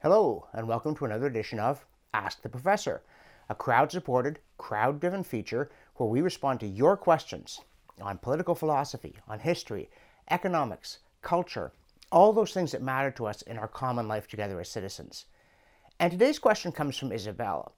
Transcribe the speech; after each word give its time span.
Hello, 0.00 0.46
and 0.52 0.68
welcome 0.68 0.94
to 0.94 1.06
another 1.06 1.26
edition 1.26 1.58
of 1.58 1.84
Ask 2.14 2.42
the 2.42 2.48
Professor, 2.48 3.02
a 3.48 3.54
crowd 3.56 3.90
supported, 3.90 4.38
crowd 4.56 5.00
driven 5.00 5.24
feature 5.24 5.72
where 5.96 6.08
we 6.08 6.20
respond 6.20 6.60
to 6.60 6.68
your 6.68 6.96
questions 6.96 7.62
on 8.00 8.18
political 8.18 8.54
philosophy, 8.54 9.16
on 9.26 9.40
history, 9.40 9.90
economics, 10.30 11.00
culture, 11.20 11.72
all 12.12 12.32
those 12.32 12.54
things 12.54 12.70
that 12.70 12.80
matter 12.80 13.10
to 13.10 13.26
us 13.26 13.42
in 13.42 13.58
our 13.58 13.66
common 13.66 14.06
life 14.06 14.28
together 14.28 14.60
as 14.60 14.68
citizens. 14.68 15.24
And 15.98 16.12
today's 16.12 16.38
question 16.38 16.70
comes 16.70 16.96
from 16.96 17.10
Isabella, 17.10 17.72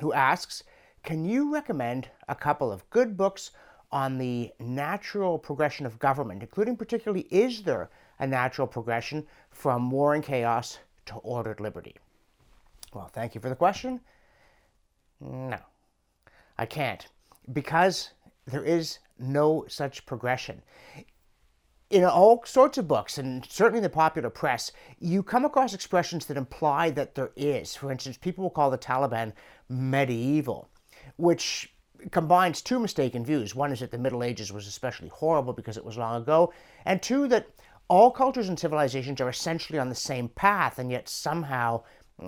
who 0.00 0.12
asks 0.12 0.64
Can 1.04 1.24
you 1.24 1.54
recommend 1.54 2.08
a 2.28 2.34
couple 2.34 2.72
of 2.72 2.90
good 2.90 3.16
books 3.16 3.52
on 3.92 4.18
the 4.18 4.50
natural 4.58 5.38
progression 5.38 5.86
of 5.86 6.00
government, 6.00 6.42
including 6.42 6.76
particularly, 6.76 7.28
is 7.30 7.62
there 7.62 7.88
a 8.18 8.26
natural 8.26 8.66
progression 8.66 9.28
from 9.52 9.92
war 9.92 10.12
and 10.12 10.24
chaos 10.24 10.80
to 11.06 11.14
ordered 11.16 11.60
liberty? 11.60 11.96
Well, 12.94 13.08
thank 13.12 13.34
you 13.34 13.40
for 13.40 13.48
the 13.48 13.56
question. 13.56 14.00
No, 15.20 15.58
I 16.58 16.66
can't 16.66 17.06
because 17.52 18.10
there 18.46 18.64
is 18.64 18.98
no 19.18 19.64
such 19.68 20.06
progression. 20.06 20.62
In 21.90 22.04
all 22.04 22.42
sorts 22.46 22.78
of 22.78 22.88
books, 22.88 23.18
and 23.18 23.44
certainly 23.48 23.78
in 23.78 23.82
the 23.82 23.90
popular 23.90 24.30
press, 24.30 24.72
you 24.98 25.22
come 25.22 25.44
across 25.44 25.74
expressions 25.74 26.26
that 26.26 26.36
imply 26.38 26.90
that 26.90 27.14
there 27.14 27.32
is. 27.36 27.76
For 27.76 27.92
instance, 27.92 28.16
people 28.16 28.42
will 28.42 28.50
call 28.50 28.70
the 28.70 28.78
Taliban 28.78 29.32
medieval, 29.68 30.70
which 31.16 31.74
combines 32.10 32.62
two 32.62 32.80
mistaken 32.80 33.24
views. 33.24 33.54
One 33.54 33.72
is 33.72 33.80
that 33.80 33.90
the 33.90 33.98
Middle 33.98 34.24
Ages 34.24 34.52
was 34.52 34.66
especially 34.66 35.08
horrible 35.08 35.52
because 35.52 35.76
it 35.76 35.84
was 35.84 35.98
long 35.98 36.22
ago, 36.22 36.52
and 36.86 37.00
two, 37.02 37.28
that 37.28 37.46
all 37.88 38.10
cultures 38.10 38.48
and 38.48 38.58
civilizations 38.58 39.20
are 39.20 39.28
essentially 39.28 39.78
on 39.78 39.88
the 39.88 39.94
same 39.94 40.28
path, 40.28 40.78
and 40.78 40.90
yet 40.90 41.08
somehow 41.08 41.82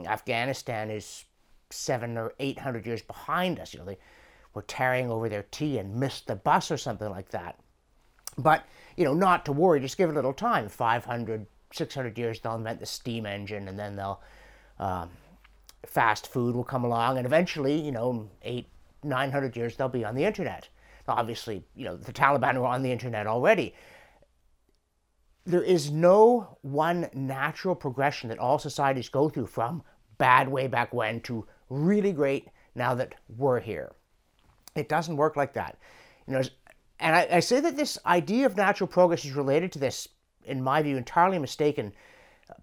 Afghanistan 0.07 0.91
is 0.91 1.25
seven 1.71 2.17
or 2.17 2.35
eight 2.39 2.59
hundred 2.59 2.87
years 2.87 3.03
behind 3.03 3.59
us. 3.59 3.73
You 3.73 3.81
know, 3.81 3.87
they 3.87 3.99
were 4.55 4.63
tarrying 4.63 5.11
over 5.11 5.29
their 5.29 5.45
tea 5.51 5.79
and 5.79 5.97
missed 5.97 6.27
the 6.27 6.37
bus 6.37 6.71
or 6.71 6.77
something 6.77 7.11
like 7.11 7.31
that. 7.31 7.59
But, 8.37 8.65
you 8.97 9.05
know, 9.05 9.15
not 9.15 9.45
to 9.45 9.53
worry, 9.53 9.81
just 9.81 9.97
give 9.97 10.09
it 10.09 10.13
a 10.13 10.17
little 10.17 10.33
time. 10.33 10.69
500, 10.69 11.47
600 11.73 12.19
years, 12.19 12.41
they'll 12.41 12.57
invent 12.57 12.81
the 12.81 12.87
steam 12.87 13.27
engine, 13.27 13.69
and 13.69 13.79
then 13.79 13.97
they'll, 13.97 14.21
um, 14.79 15.11
fast 15.87 16.27
food 16.27 16.55
will 16.55 16.65
come 16.65 16.85
along, 16.85 17.17
and 17.19 17.27
eventually, 17.27 17.81
you 17.81 17.93
know, 17.93 18.29
eight, 18.43 18.67
900 19.03 19.57
years, 19.57 19.77
they'll 19.77 19.89
be 19.89 20.05
on 20.05 20.15
the 20.15 20.25
internet. 20.25 20.69
Now, 21.07 21.15
obviously, 21.15 21.65
you 21.77 21.85
know, 21.85 21.97
the 21.97 22.13
Taliban 22.13 22.57
were 22.59 22.67
on 22.67 22.83
the 22.83 22.91
internet 22.91 23.27
already 23.27 23.75
there 25.47 25.63
is 25.63 25.91
no 25.91 26.59
one 26.63 27.09
natural 27.13 27.75
progression 27.75 28.29
that 28.29 28.39
all 28.39 28.59
societies 28.59 29.09
go 29.09 29.29
through 29.29 29.47
from 29.47 29.83
bad 30.19 30.49
way 30.49 30.67
back 30.67 30.95
when 30.95 31.21
to 31.21 31.47
really 31.69 32.13
great 32.13 32.49
now 32.75 32.95
that 32.95 33.15
we're 33.37 33.61
here. 33.61 33.93
It 34.75 34.89
doesn't 34.89 35.17
work 35.17 35.37
like 35.37 35.53
that. 35.55 35.79
You 36.27 36.35
know, 36.35 36.43
and 37.01 37.15
I, 37.15 37.29
I 37.33 37.41
say 37.41 37.61
that 37.61 37.77
this 37.77 37.99
idea 38.07 38.47
of 38.47 38.57
natural 38.57 38.89
progress 38.89 39.25
is 39.25 39.33
related 39.33 39.73
to 39.73 39.79
this, 39.79 40.09
in 40.45 40.63
my 40.63 40.83
view, 40.83 40.97
entirely 40.97 41.39
mistaken 41.39 41.93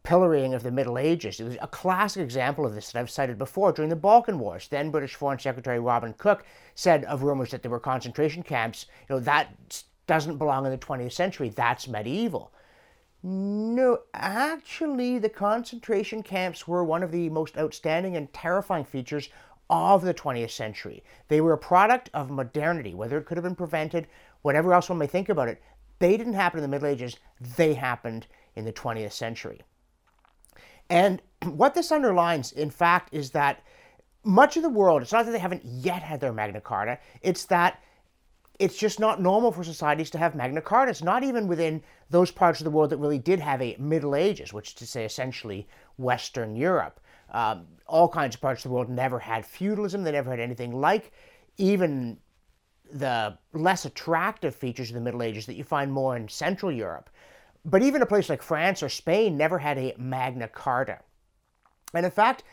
pillorying 0.03 0.55
of 0.55 0.63
the 0.63 0.71
Middle 0.71 0.97
Ages. 0.97 1.39
It 1.39 1.43
was 1.43 1.57
a 1.61 1.67
classic 1.67 2.23
example 2.23 2.65
of 2.65 2.73
this 2.73 2.91
that 2.91 2.99
I've 2.99 3.09
cited 3.09 3.37
before 3.37 3.71
during 3.71 3.89
the 3.89 3.95
Balkan 3.95 4.39
Wars. 4.39 4.67
Then 4.67 4.91
British 4.91 5.15
Foreign 5.15 5.39
Secretary 5.39 5.79
Robin 5.79 6.13
Cook 6.13 6.45
said 6.75 7.03
of 7.05 7.23
rumors 7.23 7.51
that 7.51 7.61
there 7.61 7.71
were 7.71 7.79
concentration 7.79 8.43
camps, 8.43 8.85
you 9.09 9.15
know, 9.15 9.19
that 9.21 9.83
doesn't 10.07 10.37
belong 10.37 10.65
in 10.65 10.71
the 10.71 10.77
20th 10.77 11.13
century. 11.13 11.49
That's 11.49 11.87
medieval. 11.87 12.51
No, 13.23 13.99
actually, 14.13 15.19
the 15.19 15.29
concentration 15.29 16.23
camps 16.23 16.67
were 16.67 16.83
one 16.83 17.03
of 17.03 17.11
the 17.11 17.29
most 17.29 17.57
outstanding 17.57 18.15
and 18.15 18.33
terrifying 18.33 18.83
features 18.83 19.29
of 19.69 20.01
the 20.01 20.13
20th 20.13 20.51
century. 20.51 21.03
They 21.27 21.39
were 21.39 21.53
a 21.53 21.57
product 21.57 22.09
of 22.13 22.31
modernity, 22.31 22.93
whether 22.95 23.17
it 23.17 23.25
could 23.25 23.37
have 23.37 23.43
been 23.43 23.55
prevented, 23.55 24.07
whatever 24.41 24.73
else 24.73 24.89
one 24.89 24.97
may 24.97 25.07
think 25.07 25.29
about 25.29 25.47
it. 25.47 25.61
They 25.99 26.17
didn't 26.17 26.33
happen 26.33 26.57
in 26.57 26.63
the 26.63 26.67
Middle 26.67 26.87
Ages, 26.87 27.17
they 27.39 27.75
happened 27.75 28.25
in 28.55 28.65
the 28.65 28.73
20th 28.73 29.11
century. 29.11 29.61
And 30.89 31.21
what 31.45 31.75
this 31.75 31.91
underlines, 31.91 32.51
in 32.51 32.71
fact, 32.71 33.09
is 33.13 33.31
that 33.31 33.63
much 34.23 34.57
of 34.57 34.63
the 34.63 34.69
world, 34.69 35.03
it's 35.03 35.11
not 35.11 35.25
that 35.25 35.31
they 35.31 35.39
haven't 35.39 35.63
yet 35.63 36.01
had 36.01 36.19
their 36.19 36.33
Magna 36.33 36.59
Carta, 36.59 36.97
it's 37.21 37.45
that 37.45 37.81
it's 38.61 38.77
just 38.77 38.99
not 38.99 39.19
normal 39.19 39.51
for 39.51 39.63
societies 39.63 40.11
to 40.11 40.19
have 40.19 40.35
Magna 40.35 40.61
Cartas, 40.61 41.01
not 41.01 41.23
even 41.23 41.47
within 41.47 41.81
those 42.11 42.29
parts 42.29 42.59
of 42.59 42.65
the 42.65 42.69
world 42.69 42.91
that 42.91 42.97
really 42.97 43.17
did 43.17 43.39
have 43.39 43.59
a 43.59 43.75
Middle 43.79 44.15
Ages, 44.15 44.53
which 44.53 44.69
is 44.69 44.73
to 44.75 44.85
say 44.85 45.03
essentially 45.03 45.67
Western 45.97 46.55
Europe. 46.55 46.99
Um, 47.31 47.65
all 47.87 48.07
kinds 48.07 48.35
of 48.35 48.41
parts 48.41 48.63
of 48.63 48.69
the 48.69 48.75
world 48.75 48.87
never 48.87 49.17
had 49.17 49.47
feudalism, 49.47 50.03
they 50.03 50.11
never 50.11 50.29
had 50.29 50.39
anything 50.39 50.79
like 50.79 51.11
even 51.57 52.19
the 52.91 53.35
less 53.53 53.85
attractive 53.85 54.53
features 54.53 54.89
of 54.89 54.93
the 54.93 55.01
Middle 55.01 55.23
Ages 55.23 55.47
that 55.47 55.55
you 55.55 55.63
find 55.63 55.91
more 55.91 56.15
in 56.15 56.27
Central 56.27 56.71
Europe. 56.71 57.09
But 57.65 57.81
even 57.81 58.03
a 58.03 58.05
place 58.05 58.29
like 58.29 58.43
France 58.43 58.83
or 58.83 58.89
Spain 58.89 59.37
never 59.37 59.57
had 59.57 59.79
a 59.79 59.95
Magna 59.97 60.47
Carta. 60.47 60.99
And 61.95 62.05
in 62.05 62.11
fact, 62.11 62.43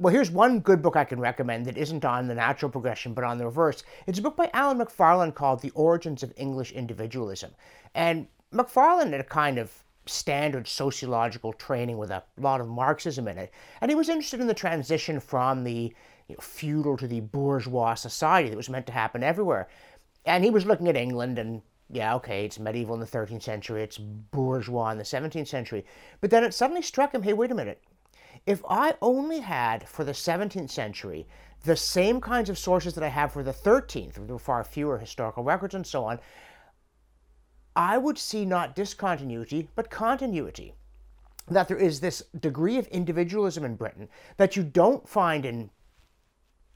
well, 0.00 0.14
here's 0.14 0.30
one 0.30 0.60
good 0.60 0.80
book 0.80 0.94
I 0.94 1.04
can 1.04 1.18
recommend 1.18 1.66
that 1.66 1.76
isn't 1.76 2.04
on 2.04 2.28
the 2.28 2.34
natural 2.34 2.70
progression 2.70 3.14
but 3.14 3.24
on 3.24 3.36
the 3.36 3.44
reverse. 3.44 3.82
It's 4.06 4.20
a 4.20 4.22
book 4.22 4.36
by 4.36 4.48
Alan 4.54 4.78
Macfarlane 4.78 5.32
called 5.32 5.60
The 5.60 5.70
Origins 5.70 6.22
of 6.22 6.32
English 6.36 6.70
Individualism. 6.70 7.50
And 7.96 8.28
Macfarlane 8.52 9.10
had 9.10 9.20
a 9.20 9.24
kind 9.24 9.58
of 9.58 9.72
standard 10.06 10.68
sociological 10.68 11.52
training 11.52 11.98
with 11.98 12.10
a 12.10 12.22
lot 12.38 12.60
of 12.60 12.68
Marxism 12.68 13.26
in 13.26 13.38
it. 13.38 13.52
And 13.80 13.90
he 13.90 13.96
was 13.96 14.08
interested 14.08 14.40
in 14.40 14.46
the 14.46 14.54
transition 14.54 15.18
from 15.18 15.64
the 15.64 15.92
you 16.28 16.36
know, 16.36 16.40
feudal 16.40 16.96
to 16.96 17.08
the 17.08 17.20
bourgeois 17.20 17.94
society 17.94 18.50
that 18.50 18.56
was 18.56 18.70
meant 18.70 18.86
to 18.86 18.92
happen 18.92 19.24
everywhere. 19.24 19.68
And 20.24 20.44
he 20.44 20.50
was 20.50 20.64
looking 20.64 20.88
at 20.88 20.96
England 20.96 21.40
and 21.40 21.60
yeah, 21.90 22.14
okay, 22.16 22.44
it's 22.44 22.58
medieval 22.58 22.94
in 22.94 23.00
the 23.00 23.06
13th 23.06 23.42
century, 23.42 23.82
it's 23.82 23.98
bourgeois 23.98 24.90
in 24.90 24.98
the 24.98 25.04
17th 25.04 25.48
century. 25.48 25.84
But 26.20 26.30
then 26.30 26.44
it 26.44 26.54
suddenly 26.54 26.82
struck 26.82 27.12
him 27.12 27.22
hey, 27.22 27.32
wait 27.32 27.50
a 27.50 27.54
minute 27.54 27.82
if 28.48 28.64
I 28.66 28.94
only 29.02 29.40
had 29.40 29.86
for 29.86 30.04
the 30.04 30.12
17th 30.12 30.70
century 30.70 31.28
the 31.64 31.76
same 31.76 32.18
kinds 32.18 32.48
of 32.48 32.58
sources 32.58 32.94
that 32.94 33.04
I 33.04 33.08
have 33.08 33.30
for 33.30 33.42
the 33.42 33.52
13th, 33.52 34.14
there 34.14 34.34
were 34.34 34.38
far 34.38 34.64
fewer 34.64 34.96
historical 34.96 35.44
records 35.44 35.74
and 35.74 35.86
so 35.86 36.06
on, 36.06 36.18
I 37.76 37.98
would 37.98 38.16
see 38.16 38.46
not 38.46 38.74
discontinuity, 38.74 39.68
but 39.74 39.90
continuity. 39.90 40.72
That 41.46 41.68
there 41.68 41.76
is 41.76 42.00
this 42.00 42.22
degree 42.40 42.78
of 42.78 42.86
individualism 42.86 43.66
in 43.66 43.76
Britain 43.76 44.08
that 44.38 44.56
you 44.56 44.62
don't 44.62 45.06
find 45.06 45.44
in 45.44 45.68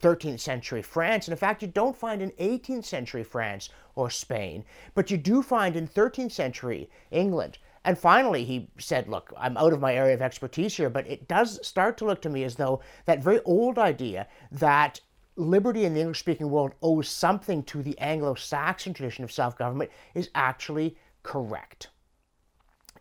13th 0.02 0.40
century 0.40 0.82
France, 0.82 1.26
and 1.26 1.32
in 1.32 1.38
fact, 1.38 1.62
you 1.62 1.68
don't 1.68 1.96
find 1.96 2.20
in 2.20 2.32
18th 2.32 2.84
century 2.84 3.24
France 3.24 3.70
or 3.94 4.10
Spain, 4.10 4.66
but 4.94 5.10
you 5.10 5.16
do 5.16 5.42
find 5.42 5.74
in 5.74 5.88
13th 5.88 6.32
century 6.32 6.90
England. 7.10 7.56
And 7.84 7.98
finally, 7.98 8.44
he 8.44 8.68
said, 8.78 9.08
Look, 9.08 9.32
I'm 9.36 9.56
out 9.56 9.72
of 9.72 9.80
my 9.80 9.94
area 9.94 10.14
of 10.14 10.22
expertise 10.22 10.76
here, 10.76 10.90
but 10.90 11.06
it 11.06 11.26
does 11.28 11.64
start 11.66 11.96
to 11.98 12.04
look 12.04 12.22
to 12.22 12.30
me 12.30 12.44
as 12.44 12.54
though 12.54 12.80
that 13.06 13.22
very 13.22 13.40
old 13.44 13.78
idea 13.78 14.28
that 14.52 15.00
liberty 15.36 15.84
in 15.84 15.94
the 15.94 16.00
English 16.00 16.20
speaking 16.20 16.50
world 16.50 16.74
owes 16.82 17.08
something 17.08 17.62
to 17.64 17.82
the 17.82 17.98
Anglo 17.98 18.34
Saxon 18.34 18.94
tradition 18.94 19.24
of 19.24 19.32
self 19.32 19.56
government 19.56 19.90
is 20.14 20.30
actually 20.34 20.96
correct. 21.22 21.88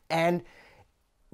And 0.10 0.44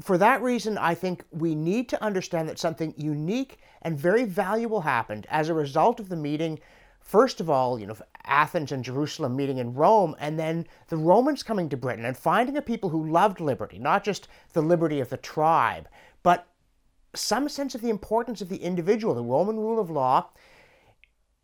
for 0.01 0.17
that 0.17 0.41
reason, 0.41 0.77
I 0.77 0.93
think 0.93 1.23
we 1.31 1.55
need 1.55 1.89
to 1.89 2.03
understand 2.03 2.47
that 2.49 2.59
something 2.59 2.93
unique 2.97 3.57
and 3.81 3.97
very 3.97 4.25
valuable 4.25 4.81
happened 4.81 5.25
as 5.29 5.49
a 5.49 5.53
result 5.53 5.99
of 5.99 6.09
the 6.09 6.15
meeting 6.15 6.59
first 7.07 7.39
of 7.39 7.49
all, 7.49 7.79
you 7.79 7.87
know, 7.87 7.95
Athens 8.25 8.73
and 8.73 8.83
Jerusalem 8.83 9.35
meeting 9.35 9.57
in 9.57 9.73
Rome, 9.73 10.13
and 10.19 10.37
then 10.37 10.67
the 10.89 10.97
Romans 10.97 11.41
coming 11.41 11.69
to 11.69 11.77
Britain 11.77 12.03
and 12.03 12.17
finding 12.17 12.57
a 12.57 12.61
people 12.61 12.89
who 12.89 13.09
loved 13.09 13.39
liberty, 13.39 13.79
not 13.79 14.03
just 14.03 14.27
the 14.51 14.61
liberty 14.61 14.99
of 14.99 15.09
the 15.09 15.17
tribe, 15.17 15.87
but 16.21 16.47
some 17.15 17.47
sense 17.47 17.73
of 17.73 17.81
the 17.81 17.89
importance 17.89 18.41
of 18.41 18.49
the 18.49 18.57
individual. 18.57 19.15
The 19.15 19.23
Roman 19.23 19.55
rule 19.55 19.79
of 19.79 19.89
law 19.89 20.27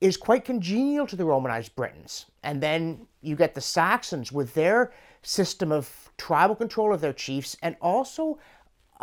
is 0.02 0.18
quite 0.18 0.44
congenial 0.44 1.08
to 1.08 1.16
the 1.16 1.24
Romanized 1.24 1.78
Britons. 1.78 2.26
And 2.44 2.62
then 2.62 3.08
you 3.22 3.38
get 3.38 3.56
the 3.56 3.62
Saxons 3.62 4.34
with 4.34 4.54
their 4.54 4.92
system 5.22 5.72
of 5.72 6.12
tribal 6.18 6.58
control 6.58 6.94
of 6.94 7.00
their 7.00 7.14
chiefs 7.14 7.56
and 7.64 7.78
also 7.82 8.38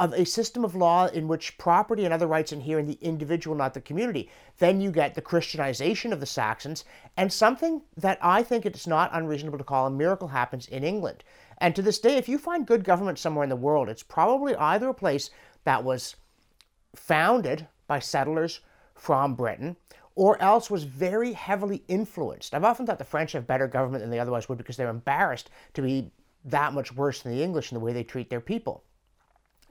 of 0.01 0.15
a 0.15 0.25
system 0.25 0.65
of 0.65 0.75
law 0.75 1.07
in 1.09 1.29
which 1.29 1.59
property 1.59 2.07
and 2.07 2.15
other 2.15 2.27
rights 2.27 2.53
inhere 2.53 2.79
in 2.79 2.87
the 2.87 2.99
individual, 3.03 3.55
not 3.55 3.75
the 3.75 3.83
community. 3.83 4.31
Then 4.59 4.81
you 4.81 4.91
get 4.91 5.15
the 5.15 5.21
Christianization 5.21 6.11
of 6.11 6.21
the 6.21 6.27
Saxons, 6.27 6.87
and 7.19 7.31
something 7.31 7.83
that 7.99 8.19
I 8.23 8.43
think 8.43 8.65
it's 8.65 8.87
not 8.87 9.11
unreasonable 9.13 9.59
to 9.59 9.65
call 9.65 9.87
a 9.87 9.91
miracle 9.91 10.29
happens 10.29 10.67
in 10.67 10.85
England. 10.85 11.23
And 11.59 11.77
to 11.77 11.83
this 11.83 11.99
day, 11.99 12.17
if 12.17 12.31
you 12.31 12.39
find 12.39 12.67
good 12.67 12.83
government 12.83 13.19
somewhere 13.19 13.45
in 13.45 13.51
the 13.51 13.57
world, 13.57 13.91
it's 13.91 14.03
probably 14.03 14.57
either 14.57 14.89
a 14.89 14.95
place 14.95 15.29
that 15.65 15.85
was 15.85 16.17
founded 16.97 17.69
by 17.87 17.99
settlers 17.99 18.61
from 18.95 19.35
Britain 19.35 19.77
or 20.15 20.41
else 20.43 20.71
was 20.71 20.85
very 20.85 21.35
heavily 21.35 21.85
influenced. 21.89 22.55
I've 22.55 22.65
often 22.65 22.87
thought 22.87 22.99
the 22.99 23.05
French 23.05 23.33
have 23.33 23.47
better 23.47 23.69
government 23.69 24.03
than 24.03 24.11
they 24.11 24.19
otherwise 24.19 24.49
would 24.49 24.59
because 24.59 24.79
they're 24.79 24.89
embarrassed 24.89 25.51
to 25.75 25.83
be 25.83 26.11
that 26.47 26.73
much 26.73 26.91
worse 26.95 27.21
than 27.21 27.33
the 27.33 27.43
English 27.43 27.71
in 27.71 27.79
the 27.79 27.85
way 27.85 27.93
they 27.93 28.03
treat 28.03 28.31
their 28.31 28.41
people. 28.41 28.83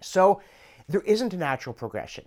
So 0.02 0.42
There 0.88 1.02
isn't 1.02 1.34
a 1.34 1.38
natural 1.38 1.74
progression 1.74 2.26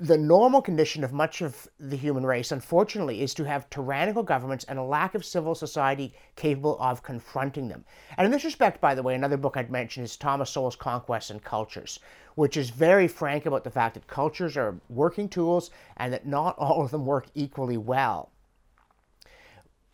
the 0.00 0.16
normal 0.16 0.62
condition 0.62 1.02
of 1.02 1.12
much 1.12 1.42
of 1.42 1.68
the 1.80 1.96
human 1.96 2.24
race, 2.24 2.52
unfortunately, 2.52 3.20
is 3.20 3.34
to 3.34 3.42
have 3.42 3.68
tyrannical 3.68 4.22
governments 4.22 4.64
and 4.68 4.78
a 4.78 4.82
lack 4.82 5.16
of 5.16 5.24
civil 5.24 5.56
society 5.56 6.14
capable 6.36 6.78
of 6.78 7.02
confronting 7.02 7.66
them. 7.66 7.84
And 8.16 8.24
in 8.24 8.30
this 8.30 8.44
respect, 8.44 8.80
by 8.80 8.94
the 8.94 9.02
way, 9.02 9.16
another 9.16 9.36
book 9.36 9.56
I'd 9.56 9.72
mention 9.72 10.04
is 10.04 10.16
Thomas 10.16 10.50
Sowell's 10.50 10.76
Conquests 10.76 11.30
and 11.30 11.42
Cultures, 11.42 11.98
which 12.36 12.56
is 12.56 12.70
very 12.70 13.08
frank 13.08 13.44
about 13.44 13.64
the 13.64 13.72
fact 13.72 13.94
that 13.94 14.06
cultures 14.06 14.56
are 14.56 14.78
working 14.88 15.28
tools 15.28 15.72
and 15.96 16.12
that 16.12 16.26
not 16.26 16.56
all 16.58 16.84
of 16.84 16.92
them 16.92 17.04
work 17.04 17.26
equally 17.34 17.76
well. 17.76 18.30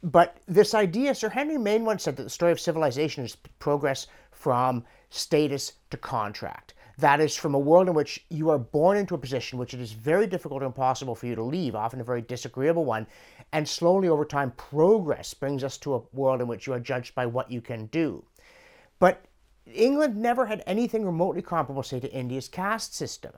But 0.03 0.37
this 0.47 0.75
idea, 0.75 1.15
Sir 1.15 1.31
Henry 1.31 1.57
Maine 1.57 1.87
once 1.87 2.03
said 2.03 2.17
that 2.17 2.25
the 2.25 2.31
story 2.31 2.53
of 2.53 2.61
civilization 2.61 3.25
is 3.25 3.37
progress 3.59 4.07
from 4.31 4.85
status 5.09 5.73
to 5.89 5.97
contract. 5.97 6.74
That 6.99 7.21
is 7.21 7.35
from 7.37 7.55
a 7.55 7.59
world 7.59 7.89
in 7.89 7.95
which 7.95 8.25
you 8.31 8.51
are 8.51 8.59
born 8.59 8.97
into 8.97 9.15
a 9.15 9.19
position 9.19 9.59
which 9.59 9.75
it 9.75 9.81
is 9.81 9.93
very 9.93 10.29
difficult 10.29 10.63
or 10.63 10.67
impossible 10.67 11.17
for 11.17 11.27
you 11.27 11.35
to 11.35 11.43
leave, 11.43 11.75
often 11.75 12.01
a 12.01 12.05
very 12.05 12.23
disagreeable 12.23 12.85
one, 12.85 13.07
and 13.53 13.69
slowly 13.69 14.09
over 14.09 14.25
time, 14.25 14.53
progress 14.53 15.35
brings 15.35 15.65
us 15.65 15.77
to 15.79 15.95
a 15.95 16.03
world 16.13 16.41
in 16.41 16.47
which 16.47 16.67
you 16.67 16.73
are 16.73 16.81
judged 16.81 17.15
by 17.15 17.27
what 17.27 17.51
you 17.51 17.61
can 17.61 17.87
do. 17.87 18.25
But 19.01 19.25
England 19.67 20.17
never 20.17 20.47
had 20.47 20.63
anything 20.67 21.05
remotely 21.05 21.43
comparable, 21.43 21.83
say, 21.83 21.99
to 21.99 22.13
India's 22.13 22.49
caste 22.49 22.95
system. 22.95 23.33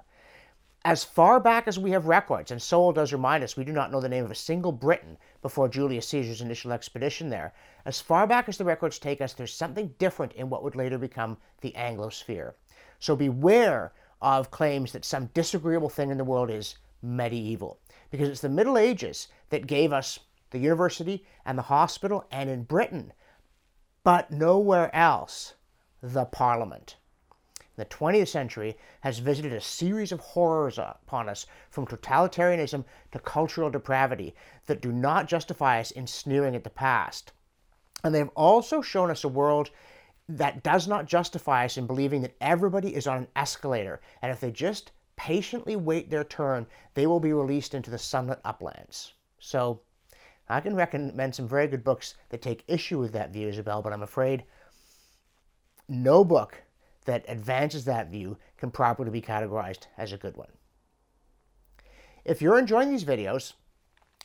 As 0.84 1.02
far 1.02 1.40
back 1.40 1.66
as 1.66 1.78
we 1.78 1.92
have 1.92 2.06
records, 2.06 2.50
and 2.50 2.60
Sowell 2.60 2.92
does 2.92 3.12
remind 3.12 3.42
us, 3.42 3.56
we 3.56 3.64
do 3.64 3.72
not 3.72 3.90
know 3.90 4.00
the 4.00 4.08
name 4.08 4.24
of 4.24 4.30
a 4.30 4.36
single 4.36 4.70
Briton 4.70 5.16
before 5.40 5.68
Julius 5.68 6.08
Caesar's 6.08 6.42
initial 6.42 6.72
expedition 6.72 7.30
there. 7.30 7.54
As 7.84 8.00
far 8.00 8.26
back 8.26 8.48
as 8.48 8.58
the 8.58 8.64
records 8.64 8.98
take 8.98 9.20
us, 9.20 9.32
there's 9.32 9.54
something 9.54 9.94
different 9.98 10.32
in 10.34 10.50
what 10.50 10.62
would 10.62 10.76
later 10.76 10.98
become 10.98 11.38
the 11.60 11.72
Anglosphere. 11.72 12.52
So 12.98 13.16
beware 13.16 13.92
of 14.20 14.50
claims 14.50 14.92
that 14.92 15.04
some 15.04 15.30
disagreeable 15.34 15.88
thing 15.88 16.10
in 16.10 16.18
the 16.18 16.24
world 16.24 16.50
is 16.50 16.76
medieval, 17.02 17.78
because 18.10 18.28
it's 18.28 18.40
the 18.40 18.48
Middle 18.48 18.78
Ages 18.78 19.28
that 19.50 19.66
gave 19.66 19.92
us 19.92 20.18
the 20.50 20.58
university 20.58 21.24
and 21.44 21.58
the 21.58 21.62
hospital, 21.62 22.24
and 22.30 22.48
in 22.48 22.62
Britain, 22.62 23.12
but 24.04 24.30
nowhere 24.30 24.94
else, 24.94 25.54
the 26.02 26.24
Parliament. 26.24 26.96
The 27.76 27.84
20th 27.84 28.28
century 28.28 28.76
has 29.02 29.18
visited 29.18 29.52
a 29.52 29.60
series 29.60 30.12
of 30.12 30.20
horrors 30.20 30.78
upon 30.78 31.28
us, 31.28 31.46
from 31.68 31.86
totalitarianism 31.86 32.84
to 33.12 33.18
cultural 33.18 33.68
depravity, 33.68 34.34
that 34.66 34.80
do 34.80 34.92
not 34.92 35.28
justify 35.28 35.80
us 35.80 35.90
in 35.90 36.06
sneering 36.06 36.56
at 36.56 36.64
the 36.64 36.70
past. 36.70 37.32
And 38.02 38.14
they 38.14 38.20
have 38.20 38.30
also 38.34 38.80
shown 38.80 39.10
us 39.10 39.24
a 39.24 39.28
world 39.28 39.70
that 40.28 40.62
does 40.62 40.88
not 40.88 41.06
justify 41.06 41.64
us 41.64 41.76
in 41.76 41.86
believing 41.86 42.22
that 42.22 42.36
everybody 42.40 42.94
is 42.94 43.06
on 43.06 43.18
an 43.18 43.28
escalator, 43.36 44.00
and 44.22 44.32
if 44.32 44.40
they 44.40 44.50
just 44.50 44.92
patiently 45.16 45.76
wait 45.76 46.10
their 46.10 46.24
turn, 46.24 46.66
they 46.94 47.06
will 47.06 47.20
be 47.20 47.32
released 47.32 47.74
into 47.74 47.90
the 47.90 47.98
sunlit 47.98 48.40
uplands. 48.44 49.14
So, 49.38 49.80
I 50.48 50.60
can 50.60 50.76
recommend 50.76 51.34
some 51.34 51.48
very 51.48 51.66
good 51.66 51.82
books 51.82 52.14
that 52.28 52.42
take 52.42 52.64
issue 52.68 52.98
with 52.98 53.12
that 53.12 53.32
view, 53.32 53.48
Isabel, 53.48 53.82
but 53.82 53.92
I'm 53.92 54.02
afraid 54.02 54.44
no 55.88 56.24
book 56.24 56.62
that 57.04 57.24
advances 57.28 57.84
that 57.84 58.10
view 58.10 58.36
can 58.56 58.70
properly 58.70 59.10
be 59.10 59.22
categorized 59.22 59.86
as 59.96 60.12
a 60.12 60.18
good 60.18 60.36
one. 60.36 60.50
If 62.24 62.42
you're 62.42 62.58
enjoying 62.58 62.90
these 62.90 63.04
videos, 63.04 63.54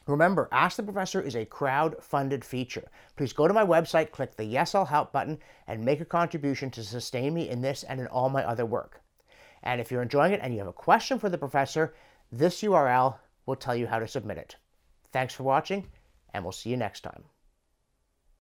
Remember, 0.07 0.49
Ask 0.51 0.77
the 0.77 0.83
Professor 0.83 1.21
is 1.21 1.35
a 1.35 1.45
crowd-funded 1.45 2.43
feature. 2.43 2.89
Please 3.15 3.33
go 3.33 3.47
to 3.47 3.53
my 3.53 3.63
website, 3.63 4.11
click 4.11 4.35
the 4.35 4.43
Yes, 4.43 4.73
I'll 4.73 4.85
Help 4.85 5.11
button, 5.11 5.37
and 5.67 5.85
make 5.85 6.01
a 6.01 6.05
contribution 6.05 6.71
to 6.71 6.83
sustain 6.83 7.33
me 7.33 7.49
in 7.49 7.61
this 7.61 7.83
and 7.83 7.99
in 7.99 8.07
all 8.07 8.29
my 8.29 8.43
other 8.43 8.65
work. 8.65 9.01
And 9.63 9.79
if 9.79 9.91
you're 9.91 10.01
enjoying 10.01 10.33
it 10.33 10.39
and 10.41 10.53
you 10.53 10.59
have 10.59 10.67
a 10.67 10.73
question 10.73 11.19
for 11.19 11.29
the 11.29 11.37
professor, 11.37 11.93
this 12.31 12.61
URL 12.61 13.17
will 13.45 13.55
tell 13.55 13.75
you 13.75 13.87
how 13.87 13.99
to 13.99 14.07
submit 14.07 14.37
it. 14.37 14.55
Thanks 15.11 15.35
for 15.35 15.43
watching, 15.43 15.87
and 16.33 16.43
we'll 16.43 16.51
see 16.51 16.71
you 16.71 16.77
next 16.77 17.01
time. 17.01 17.23